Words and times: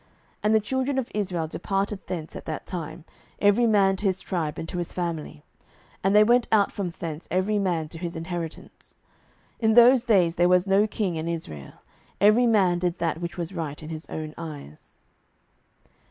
07:021:024 0.01 0.09
And 0.41 0.55
the 0.55 0.59
children 0.61 0.97
of 0.97 1.11
Israel 1.13 1.47
departed 1.47 1.99
thence 2.07 2.35
at 2.35 2.45
that 2.45 2.65
time, 2.65 3.05
every 3.39 3.67
man 3.67 3.95
to 3.97 4.05
his 4.05 4.19
tribe 4.19 4.57
and 4.57 4.67
to 4.67 4.79
his 4.79 4.93
family, 4.93 5.43
and 6.03 6.15
they 6.15 6.23
went 6.23 6.47
out 6.51 6.71
from 6.71 6.89
thence 6.89 7.27
every 7.29 7.59
man 7.59 7.87
to 7.89 7.99
his 7.99 8.15
inheritance. 8.15 8.95
07:021:025 9.61 9.69
In 9.69 9.73
those 9.75 10.03
days 10.03 10.33
there 10.37 10.49
was 10.49 10.65
no 10.65 10.87
king 10.87 11.17
in 11.17 11.27
Israel: 11.27 11.73
every 12.19 12.47
man 12.47 12.79
did 12.79 12.97
that 12.97 13.21
which 13.21 13.37
was 13.37 13.53
right 13.53 13.83
in 13.83 13.89
his 13.89 14.07
own 14.09 14.33
eyes. 14.39 14.97